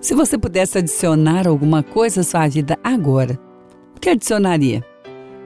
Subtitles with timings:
[0.00, 3.38] Se você pudesse adicionar alguma coisa à sua vida agora,
[3.96, 4.84] o que adicionaria?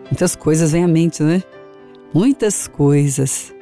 [0.04, 1.42] Muitas coisas vêm à mente, né?
[2.12, 3.54] Muitas coisas.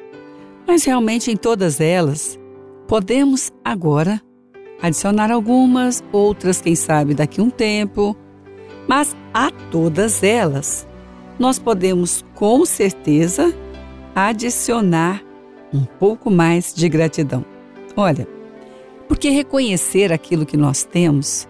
[0.67, 2.37] Mas realmente em todas elas,
[2.89, 4.21] podemos agora
[4.81, 8.13] adicionar algumas, outras, quem sabe, daqui a um tempo.
[8.85, 10.85] Mas a todas elas,
[11.39, 13.53] nós podemos com certeza
[14.13, 15.23] adicionar
[15.73, 17.45] um pouco mais de gratidão.
[17.95, 18.27] Olha,
[19.11, 21.45] porque reconhecer aquilo que nós temos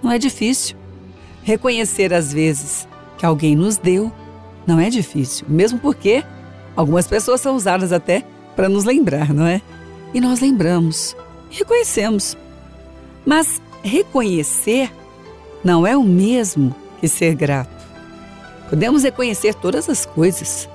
[0.00, 0.76] não é difícil.
[1.42, 2.86] Reconhecer às vezes
[3.18, 4.12] que alguém nos deu
[4.64, 6.22] não é difícil, mesmo porque
[6.76, 8.24] algumas pessoas são usadas até
[8.54, 9.60] para nos lembrar, não é?
[10.14, 11.16] E nós lembramos,
[11.50, 12.36] reconhecemos.
[13.26, 14.88] Mas reconhecer
[15.64, 17.84] não é o mesmo que ser grato.
[18.70, 20.68] Podemos reconhecer todas as coisas.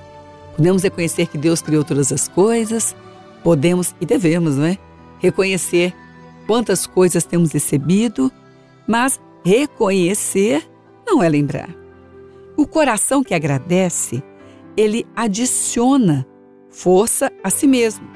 [0.54, 2.94] Podemos reconhecer que Deus criou todas as coisas.
[3.42, 4.76] Podemos e devemos, não é?
[5.20, 5.94] Reconhecer
[6.48, 8.32] quantas coisas temos recebido,
[8.86, 10.66] mas reconhecer
[11.06, 11.68] não é lembrar.
[12.56, 14.22] O coração que agradece,
[14.74, 16.26] ele adiciona
[16.70, 18.08] força a si mesmo.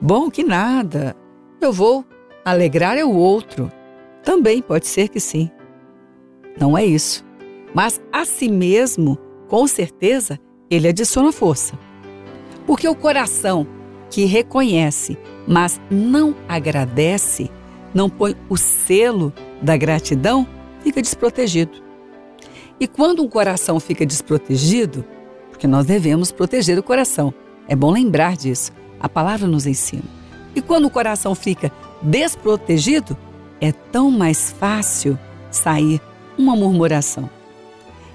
[0.00, 1.16] Bom que nada,
[1.60, 2.04] eu vou
[2.44, 3.70] alegrar é o outro.
[4.24, 5.48] Também pode ser que sim.
[6.58, 7.24] Não é isso.
[7.72, 10.36] Mas a si mesmo, com certeza,
[10.68, 11.78] ele adiciona força.
[12.66, 13.68] Porque o coração
[14.10, 17.50] que reconhece, mas não agradece,
[17.94, 20.46] não põe o selo da gratidão,
[20.80, 21.82] fica desprotegido.
[22.78, 25.04] E quando um coração fica desprotegido,
[25.50, 27.32] porque nós devemos proteger o coração,
[27.66, 30.04] é bom lembrar disso, a palavra nos ensina.
[30.54, 33.16] E quando o coração fica desprotegido,
[33.60, 35.18] é tão mais fácil
[35.50, 36.00] sair
[36.36, 37.28] uma murmuração.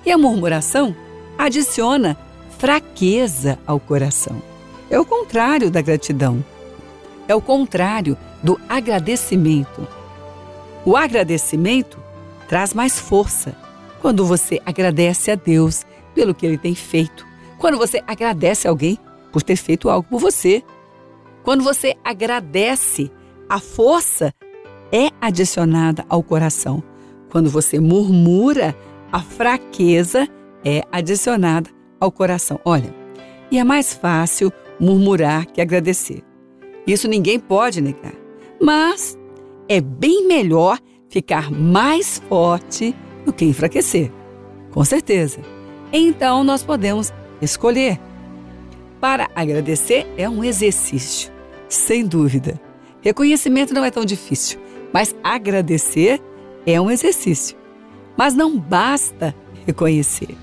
[0.06, 0.96] E a murmuração
[1.38, 2.18] adiciona
[2.58, 4.51] fraqueza ao coração.
[4.92, 6.44] É o contrário da gratidão.
[7.26, 9.88] É o contrário do agradecimento.
[10.84, 11.98] O agradecimento
[12.50, 13.56] traz mais força,
[14.02, 17.26] quando você agradece a Deus pelo que ele tem feito.
[17.58, 19.00] Quando você agradece alguém
[19.32, 20.62] por ter feito algo por você.
[21.42, 23.10] Quando você agradece,
[23.48, 24.34] a força
[24.92, 26.84] é adicionada ao coração.
[27.30, 28.76] Quando você murmura,
[29.10, 30.28] a fraqueza
[30.66, 32.60] é adicionada ao coração.
[32.66, 32.94] Olha,
[33.50, 36.24] e é mais fácil murmurar que agradecer.
[36.88, 38.14] Isso ninguém pode negar.
[38.60, 39.18] Mas
[39.70, 44.12] é bem melhor ficar mais forte do que enfraquecer.
[44.72, 45.40] Com certeza.
[45.94, 48.00] Então nós podemos escolher.
[49.00, 51.32] Para agradecer é um exercício,
[51.68, 52.60] sem dúvida.
[53.02, 54.60] Reconhecimento não é tão difícil,
[54.94, 56.22] mas agradecer
[56.66, 57.58] é um exercício.
[58.16, 60.38] Mas não basta reconhecer,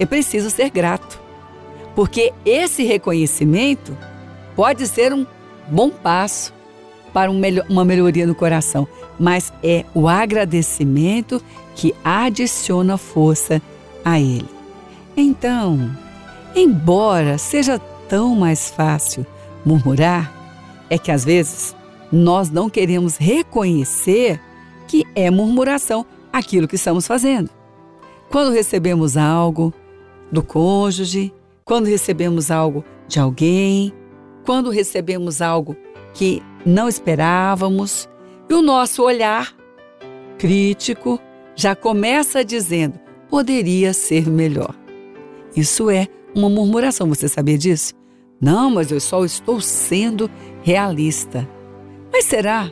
[0.00, 1.21] é preciso ser grato.
[1.94, 3.96] Porque esse reconhecimento
[4.56, 5.26] pode ser um
[5.68, 6.52] bom passo
[7.12, 8.88] para uma melhoria no coração,
[9.20, 11.42] mas é o agradecimento
[11.74, 13.60] que adiciona força
[14.04, 14.48] a ele.
[15.14, 15.94] Então,
[16.54, 17.78] embora seja
[18.08, 19.26] tão mais fácil
[19.64, 20.32] murmurar,
[20.88, 21.76] é que às vezes
[22.10, 24.40] nós não queremos reconhecer
[24.88, 27.50] que é murmuração aquilo que estamos fazendo.
[28.30, 29.72] Quando recebemos algo
[30.30, 31.32] do cônjuge,
[31.64, 33.92] quando recebemos algo de alguém,
[34.44, 35.76] quando recebemos algo
[36.14, 38.08] que não esperávamos,
[38.48, 39.54] e o nosso olhar
[40.38, 41.20] crítico
[41.54, 44.74] já começa dizendo: poderia ser melhor.
[45.56, 47.94] Isso é uma murmuração, você sabia disso?
[48.40, 50.30] Não, mas eu só estou sendo
[50.62, 51.48] realista.
[52.12, 52.70] Mas será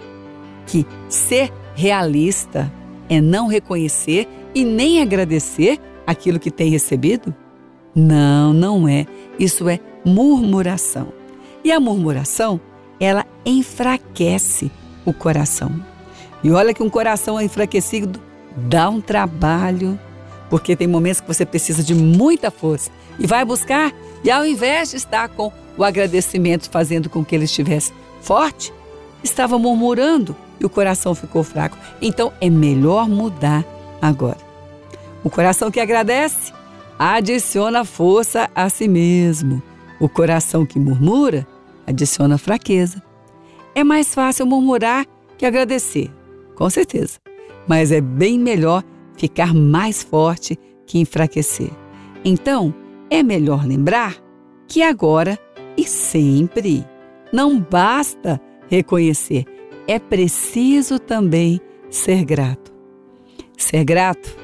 [0.67, 2.73] que ser realista
[3.09, 7.35] é não reconhecer e nem agradecer aquilo que tem recebido?
[7.95, 9.07] Não, não é.
[9.39, 11.13] Isso é murmuração.
[11.65, 12.61] E a murmuração,
[12.99, 14.71] ela enfraquece
[15.05, 15.73] o coração.
[16.43, 18.21] E olha que um coração enfraquecido
[18.57, 19.99] dá um trabalho,
[20.49, 23.93] porque tem momentos que você precisa de muita força e vai buscar,
[24.25, 28.73] e ao invés de estar com o agradecimento fazendo com que ele estivesse forte,
[29.23, 31.77] estava murmurando e o coração ficou fraco.
[32.01, 33.65] Então é melhor mudar
[34.01, 34.39] agora.
[35.23, 36.53] O coração que agradece
[37.01, 39.63] adiciona força a si mesmo.
[39.99, 41.47] O coração que murmura
[41.87, 43.03] adiciona fraqueza.
[43.75, 45.07] É mais fácil murmurar
[45.39, 46.11] que agradecer,
[46.55, 47.19] com certeza.
[47.67, 48.85] Mas é bem melhor
[49.17, 51.71] ficar mais forte que enfraquecer.
[52.23, 52.75] Então,
[53.09, 54.17] é melhor lembrar
[54.69, 55.39] que agora
[55.79, 56.85] e sempre
[57.33, 58.39] não basta
[58.69, 59.47] reconhecer,
[59.89, 62.71] é preciso também ser grato.
[63.57, 64.37] Ser grato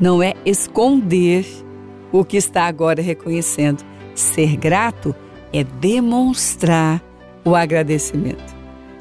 [0.00, 1.65] não é esconder
[2.12, 3.84] o que está agora reconhecendo.
[4.14, 5.14] Ser grato
[5.52, 7.02] é demonstrar
[7.44, 8.56] o agradecimento.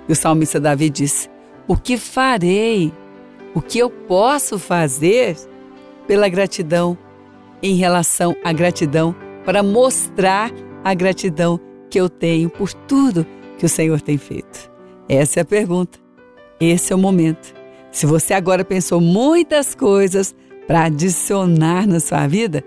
[0.07, 1.30] E o salmista Davi disse:
[1.68, 2.94] O que farei
[3.54, 5.38] o que eu posso fazer
[6.07, 6.98] pela gratidão,
[7.63, 9.16] em relação à gratidão,
[9.46, 10.52] para mostrar
[10.84, 11.60] a gratidão
[11.90, 13.25] que eu tenho por tudo
[13.57, 14.69] que o Senhor tem feito?
[15.07, 15.98] Essa é a pergunta.
[16.60, 17.54] Esse é o momento.
[17.92, 20.36] Se você agora pensou muitas coisas
[20.68, 22.63] para adicionar na sua vida,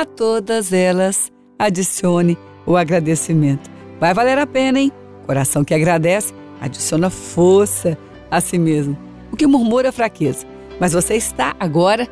[0.00, 3.70] a todas elas adicione o agradecimento.
[3.98, 4.92] Vai valer a pena, hein?
[5.24, 7.96] Coração que agradece, adiciona força
[8.30, 8.96] a si mesmo.
[9.32, 10.46] O que murmura fraqueza.
[10.78, 12.06] Mas você está agora,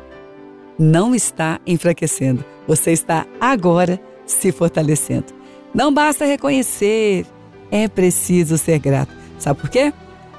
[0.79, 2.43] não está enfraquecendo.
[2.67, 5.27] Você está agora se fortalecendo.
[5.71, 7.23] Não basta reconhecer,
[7.69, 9.13] é preciso ser grato.
[9.37, 9.93] Sabe por quê?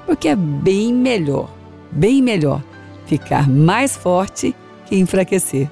[0.05, 1.49] Porque é bem melhor,
[1.91, 2.61] bem melhor
[3.05, 4.53] ficar mais forte
[4.85, 5.69] que enfraquecer.